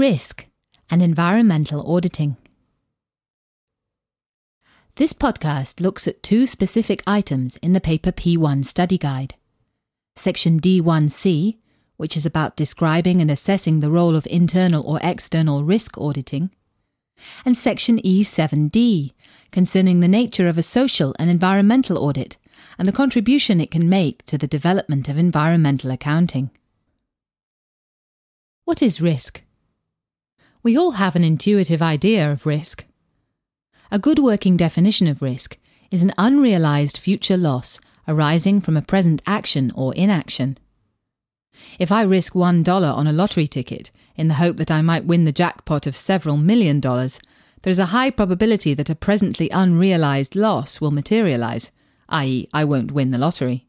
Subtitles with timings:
[0.00, 0.46] Risk
[0.90, 2.38] and environmental auditing.
[4.94, 9.34] This podcast looks at two specific items in the paper P1 study guide.
[10.16, 11.58] Section D1C,
[11.98, 16.50] which is about describing and assessing the role of internal or external risk auditing,
[17.44, 19.12] and Section E7D,
[19.50, 22.38] concerning the nature of a social and environmental audit
[22.78, 26.48] and the contribution it can make to the development of environmental accounting.
[28.64, 29.42] What is risk?
[30.62, 32.84] We all have an intuitive idea of risk.
[33.90, 35.56] A good working definition of risk
[35.90, 40.58] is an unrealized future loss arising from a present action or inaction.
[41.78, 45.24] If I risk $1 on a lottery ticket in the hope that I might win
[45.24, 47.20] the jackpot of several million dollars,
[47.62, 51.70] there is a high probability that a presently unrealized loss will materialize,
[52.10, 53.66] i.e., I won't win the lottery.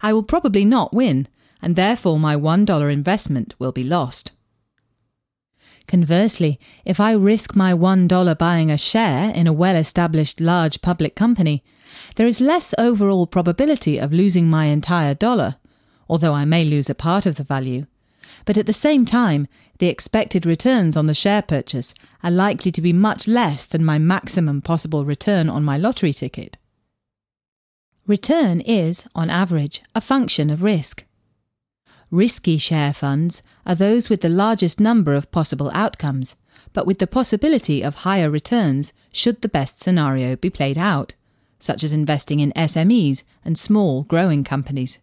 [0.00, 1.28] I will probably not win,
[1.60, 4.32] and therefore my $1 investment will be lost.
[5.90, 11.16] Conversely, if I risk my $1 buying a share in a well established large public
[11.16, 11.64] company,
[12.14, 15.56] there is less overall probability of losing my entire dollar,
[16.08, 17.86] although I may lose a part of the value.
[18.44, 22.80] But at the same time, the expected returns on the share purchase are likely to
[22.80, 26.56] be much less than my maximum possible return on my lottery ticket.
[28.06, 31.02] Return is, on average, a function of risk.
[32.10, 36.34] Risky share funds are those with the largest number of possible outcomes,
[36.72, 41.14] but with the possibility of higher returns should the best scenario be played out,
[41.60, 44.98] such as investing in SMEs and small growing companies.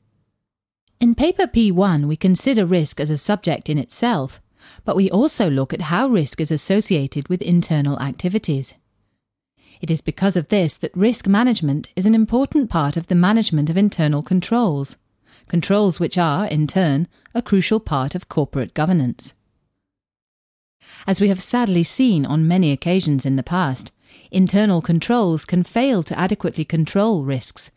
[0.99, 4.41] In paper P1, we consider risk as a subject in itself,
[4.83, 8.73] but we also look at how risk is associated with internal activities.
[9.79, 13.69] It is because of this that risk management is an important part of the management
[13.69, 14.97] of internal controls
[15.47, 19.33] controls which are, in turn, a crucial part of corporate governance.
[21.05, 23.91] As we have sadly seen on many occasions in the past,
[24.31, 27.71] internal controls can fail to adequately control risks,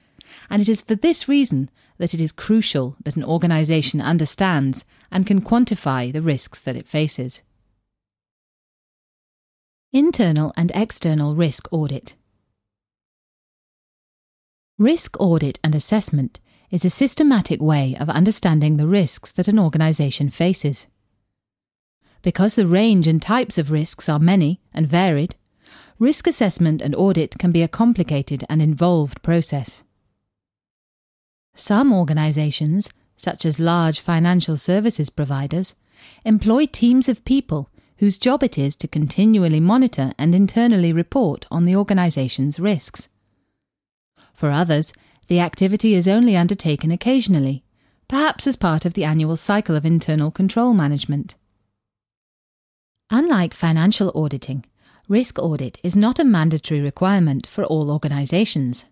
[0.48, 5.26] and it is for this reason that it is crucial that an organisation understands and
[5.26, 7.42] can quantify the risks that it faces.
[9.92, 12.14] Internal and external risk audit.
[14.78, 20.30] Risk audit and assessment is a systematic way of understanding the risks that an organisation
[20.30, 20.86] faces.
[22.22, 25.36] Because the range and types of risks are many and varied,
[25.98, 29.82] risk assessment and audit can be a complicated and involved process.
[31.54, 35.74] Some organisations, such as large financial services providers,
[36.24, 41.66] employ teams of people whose job it is to continually monitor and internally report on
[41.66, 43.08] the organisation's risks.
[44.32, 44.94] For others,
[45.30, 47.62] the activity is only undertaken occasionally,
[48.08, 51.36] perhaps as part of the annual cycle of internal control management.
[53.10, 54.64] Unlike financial auditing,
[55.08, 58.86] risk audit is not a mandatory requirement for all organizations.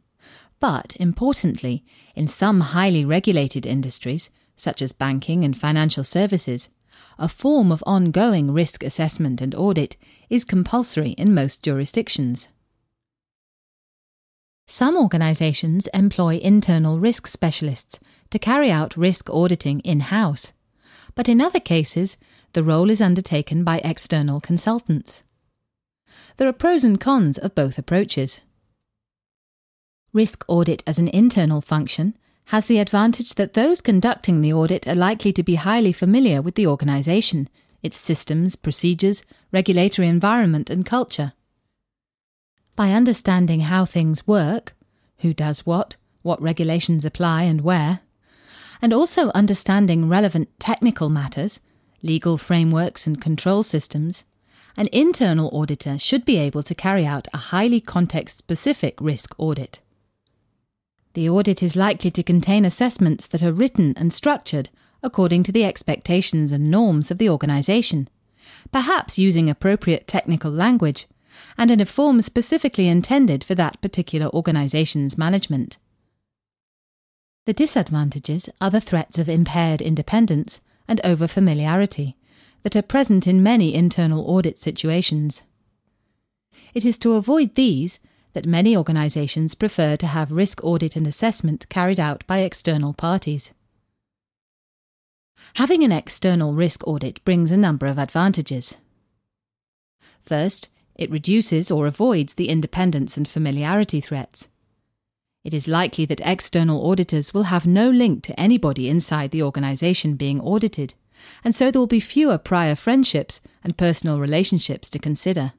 [0.61, 1.85] But, importantly,
[2.15, 6.69] in some highly regulated industries, such as banking and financial services,
[7.19, 9.97] a form of ongoing risk assessment and audit
[10.31, 12.49] is compulsory in most jurisdictions.
[14.71, 17.99] Some organisations employ internal risk specialists
[18.29, 20.53] to carry out risk auditing in house,
[21.15, 22.19] but in other cases,
[22.53, 25.23] the role is undertaken by external consultants.
[26.37, 28.41] There are pros and cons of both approaches.
[30.13, 32.15] Risk audit as an internal function
[32.49, 36.57] has the advantage that those conducting the audit are likely to be highly familiar with
[36.57, 37.49] the organisation,
[37.83, 41.33] its systems, procedures, regulatory environment, and culture
[42.79, 44.73] by understanding how things work,
[45.19, 47.99] who does what, what regulations apply and where,
[48.81, 51.59] and also understanding relevant technical matters,
[52.05, 54.23] legal frameworks and control systems,
[54.77, 59.81] an internal auditor should be able to carry out a highly context specific risk audit.
[61.15, 64.71] The audit is likely to contain assessments that are written and structured
[65.03, 68.09] according to the expectations and norms of the organisation,
[68.71, 71.09] perhaps using appropriate technical language
[71.57, 75.79] and in a form specifically intended for that particular organization's management.
[77.47, 82.15] The disadvantages are the threats of impaired independence and overfamiliarity
[82.63, 85.43] that are present in many internal audit situations.
[86.75, 87.99] It is to avoid these
[88.35, 93.53] that many organizations prefer to have risk audit and assessment carried out by external parties.
[95.55, 98.77] Having an external risk audit brings a number of advantages.
[100.23, 100.69] First,
[100.99, 104.49] it reduces or avoids the independence and familiarity threats.
[105.45, 110.17] It is likely that external auditors will have no link to anybody inside the organisation
[110.17, 110.95] being audited,
[111.45, 115.53] and so there will be fewer prior friendships and personal relationships to consider.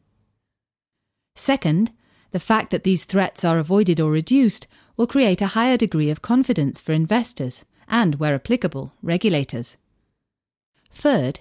[1.35, 1.91] Second,
[2.31, 6.21] the fact that these threats are avoided or reduced will create a higher degree of
[6.21, 9.77] confidence for investors and, where applicable, regulators.
[10.91, 11.39] Third,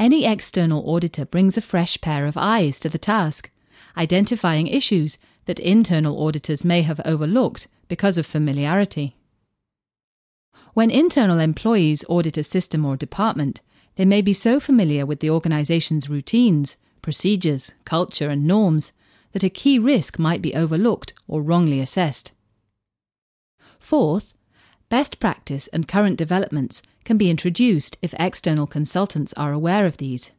[0.00, 3.50] any external auditor brings a fresh pair of eyes to the task,
[3.98, 9.14] identifying issues that internal auditors may have overlooked because of familiarity.
[10.72, 13.60] When internal employees audit a system or department,
[13.96, 18.92] they may be so familiar with the organization's routines, procedures, culture, and norms
[19.32, 22.32] that a key risk might be overlooked or wrongly assessed.
[23.78, 24.32] Fourth,
[24.90, 30.32] best practice and current developments can be introduced if external consultants are aware of these.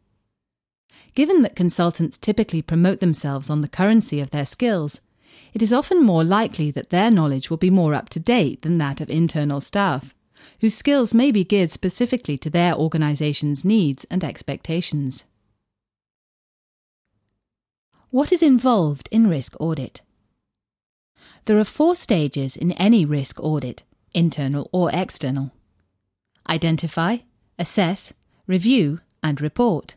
[1.15, 5.01] Given that consultants typically promote themselves on the currency of their skills,
[5.53, 8.77] it is often more likely that their knowledge will be more up to date than
[8.77, 10.13] that of internal staff,
[10.59, 15.25] whose skills may be geared specifically to their organisation's needs and expectations.
[18.09, 20.01] What is involved in risk audit?
[21.45, 25.51] There are four stages in any risk audit, internal or external
[26.49, 27.17] identify,
[27.57, 28.13] assess,
[28.45, 29.95] review, and report.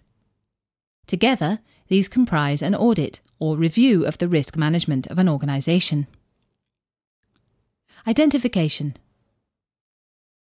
[1.07, 1.59] Together,
[1.89, 6.07] these comprise an audit or review of the risk management of an organisation.
[8.07, 8.97] Identification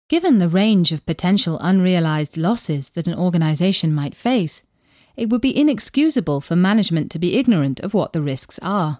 [0.08, 4.64] Given the range of potential unrealised losses that an organisation might face,
[5.16, 9.00] it would be inexcusable for management to be ignorant of what the risks are.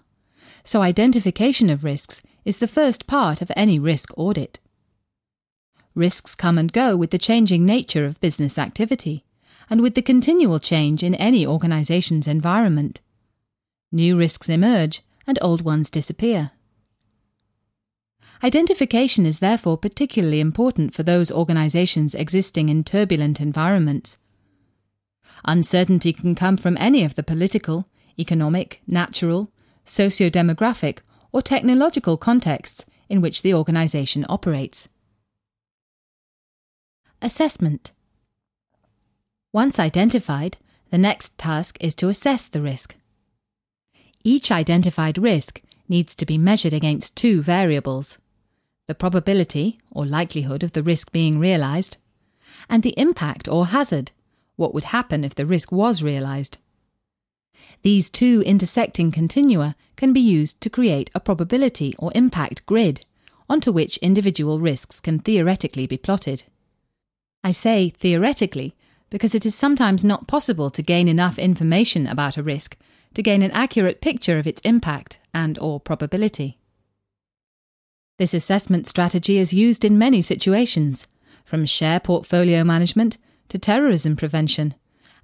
[0.62, 4.60] So, identification of risks is the first part of any risk audit.
[5.94, 9.24] Risks come and go with the changing nature of business activity
[9.68, 13.00] and with the continual change in any organisation's environment.
[13.92, 16.52] New risks emerge and old ones disappear.
[18.42, 24.16] Identification is therefore particularly important for those organisations existing in turbulent environments.
[25.44, 27.86] Uncertainty can come from any of the political,
[28.18, 29.50] economic, natural,
[29.84, 30.98] socio demographic,
[31.32, 34.88] or technological contexts in which the organisation operates.
[37.22, 37.92] Assessment
[39.52, 40.56] Once identified,
[40.90, 42.96] the next task is to assess the risk.
[44.24, 48.18] Each identified risk needs to be measured against two variables
[48.86, 51.96] the probability or likelihood of the risk being realised,
[52.68, 54.10] and the impact or hazard,
[54.56, 56.58] what would happen if the risk was realised.
[57.82, 63.04] These two intersecting continua can be used to create a probability or impact grid
[63.48, 66.44] onto which individual risks can theoretically be plotted.
[67.42, 68.76] I say theoretically
[69.10, 72.76] because it is sometimes not possible to gain enough information about a risk
[73.14, 76.58] to gain an accurate picture of its impact and or probability.
[78.18, 81.08] This assessment strategy is used in many situations,
[81.44, 83.18] from share portfolio management
[83.48, 84.74] to terrorism prevention,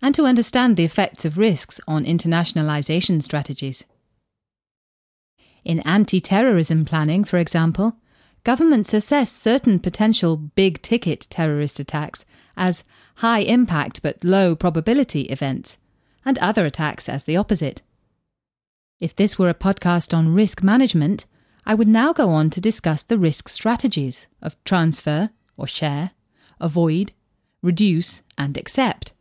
[0.03, 3.85] and to understand the effects of risks on internationalization strategies.
[5.65, 7.97] In anti terrorism planning, for example,
[8.45, 12.25] governments assess certain potential big ticket terrorist attacks
[12.57, 12.85] as
[13.17, 15.79] high impact but low probability events,
[16.25, 17.83] and other attacks as the opposite.
[19.01, 21.27] If this were a podcast on risk management,
[21.67, 26.13] I would now go on to discuss the risk strategies of transfer or share,
[26.61, 27.13] avoid,
[27.61, 29.13] reduce, and accept.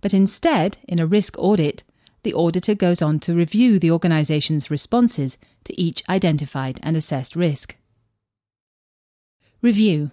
[0.00, 1.82] But instead, in a risk audit,
[2.22, 7.76] the auditor goes on to review the organisation's responses to each identified and assessed risk.
[9.62, 10.10] Review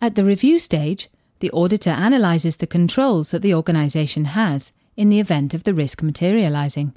[0.00, 1.08] At the review stage,
[1.40, 6.02] the auditor analyses the controls that the organisation has in the event of the risk
[6.02, 6.94] materialising.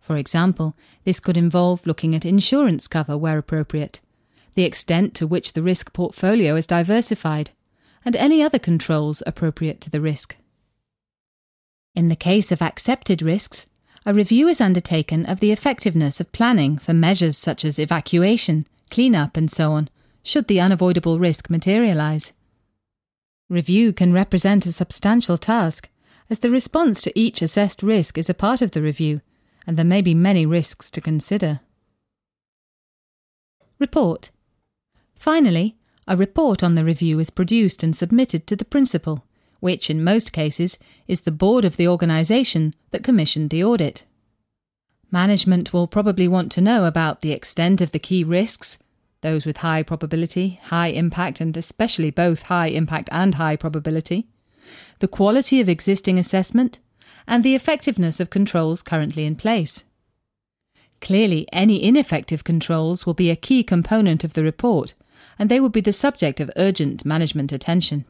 [0.00, 0.74] For example,
[1.04, 4.00] this could involve looking at insurance cover where appropriate,
[4.54, 7.50] the extent to which the risk portfolio is diversified,
[8.04, 10.36] and any other controls appropriate to the risk.
[11.94, 13.66] In the case of accepted risks,
[14.06, 19.36] a review is undertaken of the effectiveness of planning for measures such as evacuation, cleanup,
[19.36, 19.88] and so on,
[20.22, 22.32] should the unavoidable risk materialise.
[23.48, 25.88] Review can represent a substantial task,
[26.30, 29.20] as the response to each assessed risk is a part of the review
[29.66, 31.60] and there may be many risks to consider.
[33.78, 34.30] Report.
[35.16, 39.24] Finally, a report on the review is produced and submitted to the principal,
[39.62, 40.76] which in most cases
[41.06, 44.02] is the board of the organisation that commissioned the audit.
[45.12, 48.76] Management will probably want to know about the extent of the key risks,
[49.20, 54.26] those with high probability, high impact, and especially both high impact and high probability,
[54.98, 56.80] the quality of existing assessment,
[57.28, 59.84] and the effectiveness of controls currently in place.
[61.00, 64.94] Clearly, any ineffective controls will be a key component of the report,
[65.38, 68.06] and they will be the subject of urgent management attention.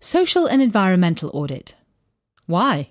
[0.00, 1.74] Social and environmental audit.
[2.46, 2.90] Why?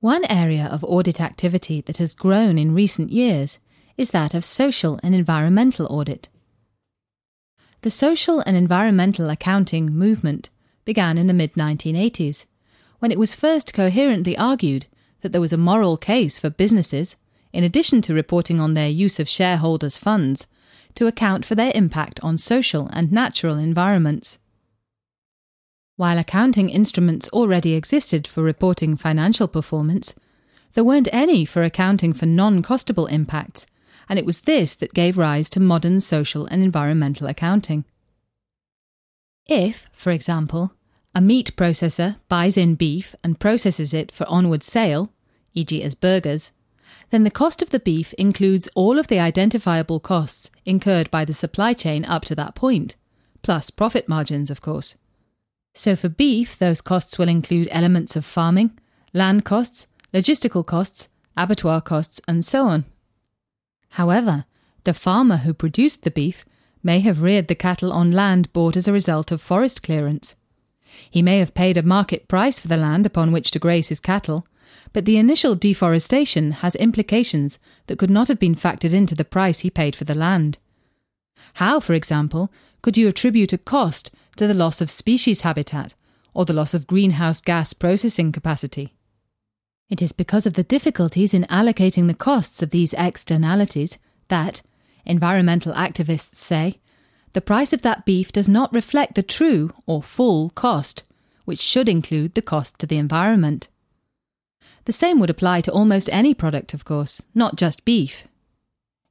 [0.00, 3.58] One area of audit activity that has grown in recent years
[3.98, 6.30] is that of social and environmental audit.
[7.82, 10.48] The social and environmental accounting movement
[10.86, 12.46] began in the mid 1980s,
[13.00, 14.86] when it was first coherently argued
[15.20, 17.16] that there was a moral case for businesses,
[17.52, 20.46] in addition to reporting on their use of shareholders' funds,
[20.94, 24.38] to account for their impact on social and natural environments.
[26.00, 30.14] While accounting instruments already existed for reporting financial performance,
[30.72, 33.66] there weren't any for accounting for non costable impacts,
[34.08, 37.84] and it was this that gave rise to modern social and environmental accounting.
[39.46, 40.72] If, for example,
[41.14, 45.12] a meat processor buys in beef and processes it for onward sale,
[45.52, 46.52] e.g., as burgers,
[47.10, 51.34] then the cost of the beef includes all of the identifiable costs incurred by the
[51.34, 52.96] supply chain up to that point,
[53.42, 54.96] plus profit margins, of course.
[55.74, 58.78] So for beef, those costs will include elements of farming,
[59.12, 62.84] land costs, logistical costs, abattoir costs, and so on.
[63.90, 64.44] However,
[64.84, 66.44] the farmer who produced the beef
[66.82, 70.36] may have reared the cattle on land bought as a result of forest clearance.
[71.10, 74.00] He may have paid a market price for the land upon which to graze his
[74.00, 74.46] cattle,
[74.92, 79.60] but the initial deforestation has implications that could not have been factored into the price
[79.60, 80.58] he paid for the land.
[81.54, 82.50] How, for example,
[82.82, 84.10] could you attribute a cost
[84.40, 85.94] to the loss of species habitat
[86.32, 88.94] or the loss of greenhouse gas processing capacity.
[89.90, 94.62] It is because of the difficulties in allocating the costs of these externalities that,
[95.04, 96.80] environmental activists say,
[97.34, 101.02] the price of that beef does not reflect the true or full cost,
[101.44, 103.68] which should include the cost to the environment.
[104.86, 108.24] The same would apply to almost any product, of course, not just beef.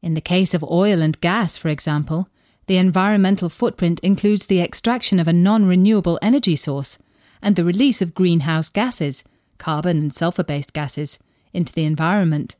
[0.01, 2.29] In the case of oil and gas, for example,
[2.69, 6.99] the environmental footprint includes the extraction of a non renewable energy source
[7.41, 9.23] and the release of greenhouse gases,
[9.57, 11.17] carbon and sulfur based gases,
[11.51, 12.55] into the environment.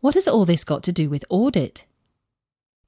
[0.00, 1.86] What has all this got to do with audit?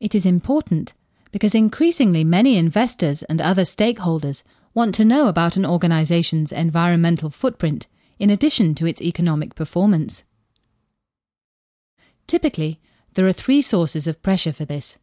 [0.00, 0.92] It is important
[1.32, 4.42] because increasingly many investors and other stakeholders
[4.74, 7.86] want to know about an organisation's environmental footprint
[8.18, 10.24] in addition to its economic performance.
[12.26, 12.82] Typically,
[13.14, 14.98] there are three sources of pressure for this.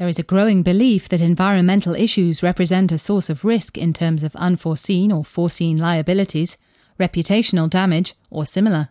[0.00, 4.22] There is a growing belief that environmental issues represent a source of risk in terms
[4.22, 6.56] of unforeseen or foreseen liabilities,
[6.98, 8.88] reputational damage, or similar.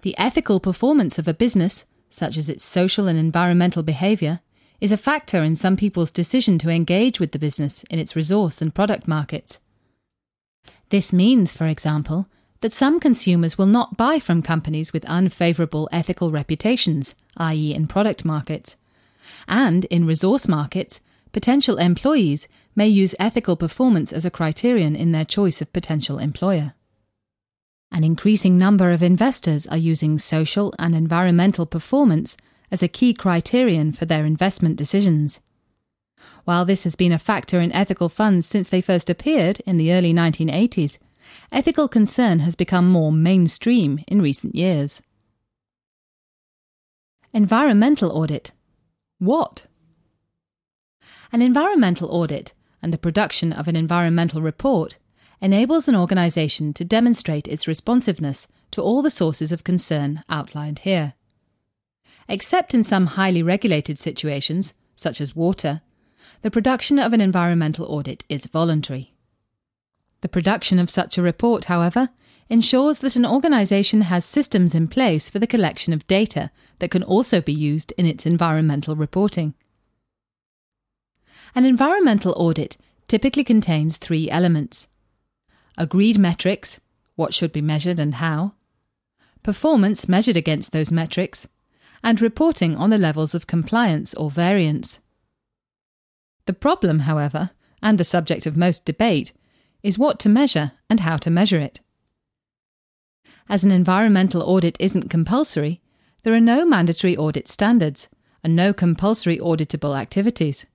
[0.00, 4.40] The ethical performance of a business, such as its social and environmental behaviour,
[4.80, 8.62] is a factor in some people's decision to engage with the business in its resource
[8.62, 9.60] and product markets.
[10.88, 12.26] This means, for example,
[12.62, 18.24] that some consumers will not buy from companies with unfavourable ethical reputations, i.e., in product
[18.24, 18.78] markets
[19.48, 21.00] and in resource markets,
[21.32, 26.74] potential employees may use ethical performance as a criterion in their choice of potential employer.
[27.92, 32.36] An increasing number of investors are using social and environmental performance
[32.70, 35.40] as a key criterion for their investment decisions.
[36.44, 39.92] While this has been a factor in ethical funds since they first appeared in the
[39.92, 40.98] early 1980s,
[41.52, 45.00] ethical concern has become more mainstream in recent years.
[47.32, 48.52] Environmental audit
[49.18, 49.64] what?
[51.32, 54.98] An environmental audit and the production of an environmental report
[55.40, 61.14] enables an organisation to demonstrate its responsiveness to all the sources of concern outlined here.
[62.28, 65.82] Except in some highly regulated situations, such as water,
[66.42, 69.14] the production of an environmental audit is voluntary.
[70.22, 72.10] The production of such a report, however,
[72.48, 77.02] ensures that an organisation has systems in place for the collection of data that can
[77.02, 79.54] also be used in its environmental reporting.
[81.54, 82.76] An environmental audit
[83.08, 84.88] typically contains three elements
[85.78, 86.80] agreed metrics,
[87.16, 88.54] what should be measured and how,
[89.42, 91.48] performance measured against those metrics,
[92.02, 95.00] and reporting on the levels of compliance or variance.
[96.46, 97.50] The problem, however,
[97.82, 99.32] and the subject of most debate,
[99.82, 101.80] is what to measure and how to measure it.
[103.48, 105.80] As an environmental audit isn't compulsory,
[106.24, 108.08] there are no mandatory audit standards
[108.42, 110.66] and no compulsory auditable activities.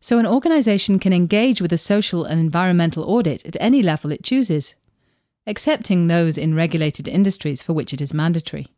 [0.00, 4.22] So an organisation can engage with a social and environmental audit at any level it
[4.22, 4.74] chooses,
[5.46, 8.68] excepting those in regulated industries for which it is mandatory.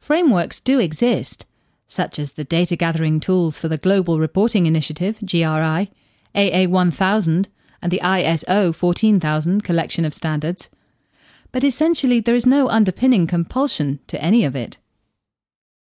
[0.00, 1.44] Frameworks do exist,
[1.86, 5.90] such as the data gathering tools for the Global Reporting Initiative, GRI,
[6.34, 7.48] AA 1000,
[7.82, 10.70] and the ISO 14000 collection of standards,
[11.52, 14.78] but essentially there is no underpinning compulsion to any of it.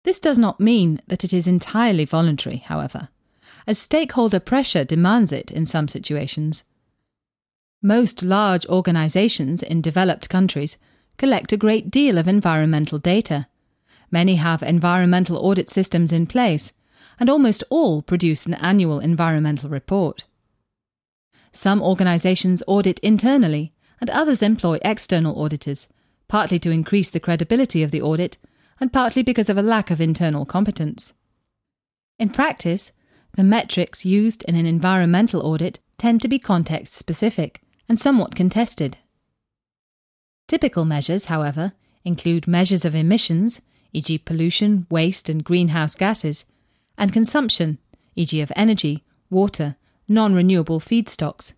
[0.05, 3.09] This does not mean that it is entirely voluntary, however,
[3.67, 6.65] as stakeholder pressure demands it in some situations.
[7.83, 10.79] Most large organizations in developed countries
[11.19, 13.47] collect a great deal of environmental data.
[14.11, 16.73] Many have environmental audit systems in place,
[17.21, 20.25] and almost all produce an annual environmental report.
[21.53, 23.74] Some organizations audit internally,
[24.05, 25.89] and others employ external auditors,
[26.29, 28.37] partly to increase the credibility of the audit,
[28.79, 31.15] and partly because of a lack of internal competence.
[32.19, 32.93] In practice,
[33.35, 38.99] the metrics used in an environmental audit tend to be context specific and somewhat contested.
[40.49, 41.73] Typical measures, however,
[42.05, 43.63] include measures of emissions,
[43.95, 46.45] e.g., pollution, waste, and greenhouse gases,
[46.99, 47.79] and consumption,
[48.17, 51.55] e.g., of energy, water, non renewable feedstocks.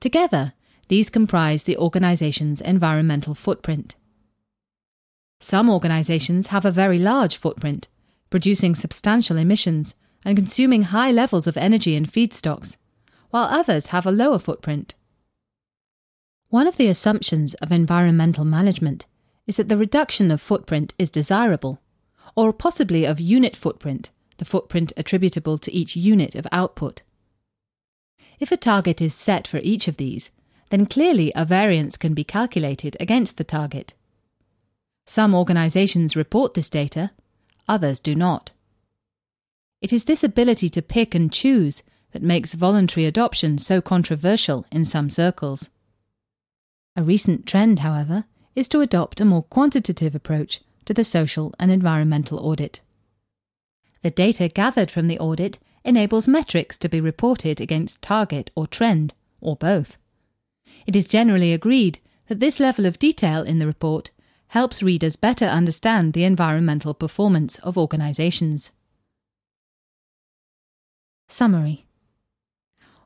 [0.00, 0.54] Together,
[0.92, 3.96] these comprise the organization's environmental footprint.
[5.40, 7.88] Some organizations have a very large footprint,
[8.28, 12.76] producing substantial emissions and consuming high levels of energy and feedstocks,
[13.30, 14.94] while others have a lower footprint.
[16.50, 19.06] One of the assumptions of environmental management
[19.46, 21.80] is that the reduction of footprint is desirable,
[22.36, 27.00] or possibly of unit footprint, the footprint attributable to each unit of output.
[28.38, 30.30] If a target is set for each of these,
[30.72, 33.92] then clearly a variance can be calculated against the target.
[35.04, 37.10] Some organizations report this data,
[37.68, 38.52] others do not.
[39.82, 44.86] It is this ability to pick and choose that makes voluntary adoption so controversial in
[44.86, 45.68] some circles.
[46.96, 48.24] A recent trend, however,
[48.54, 52.80] is to adopt a more quantitative approach to the social and environmental audit.
[54.00, 59.12] The data gathered from the audit enables metrics to be reported against target or trend,
[59.42, 59.98] or both.
[60.86, 61.98] It is generally agreed
[62.28, 64.10] that this level of detail in the report
[64.48, 68.70] helps readers better understand the environmental performance of organisations.
[71.28, 71.86] Summary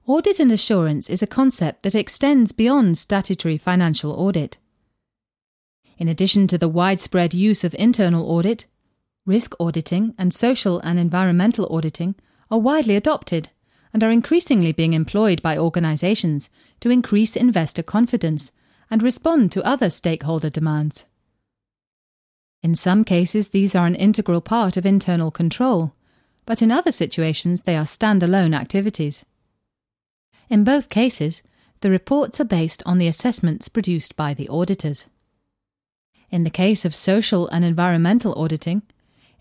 [0.06, 4.58] Audit and assurance is a concept that extends beyond statutory financial audit.
[5.98, 8.66] In addition to the widespread use of internal audit,
[9.24, 12.14] risk auditing and social and environmental auditing
[12.50, 13.48] are widely adopted
[13.96, 18.52] and are increasingly being employed by organisations to increase investor confidence
[18.90, 21.06] and respond to other stakeholder demands.
[22.62, 25.94] In some cases, these are an integral part of internal control,
[26.44, 29.24] but in other situations, they are standalone activities.
[30.50, 31.42] In both cases,
[31.80, 35.06] the reports are based on the assessments produced by the auditors.
[36.30, 38.82] In the case of social and environmental auditing,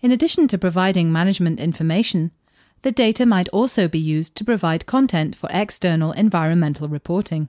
[0.00, 2.30] in addition to providing management information,
[2.86, 7.48] the data might also be used to provide content for external environmental reporting.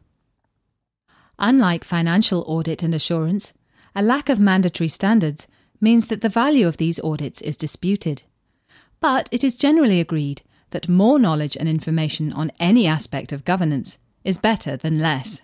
[1.38, 3.54] Unlike financial audit and assurance,
[3.96, 5.46] a lack of mandatory standards
[5.80, 8.24] means that the value of these audits is disputed.
[9.00, 14.00] But it is generally agreed that more knowledge and information on any aspect of governance
[14.24, 15.44] is better than less.